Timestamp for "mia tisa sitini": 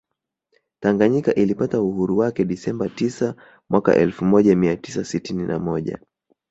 4.55-5.43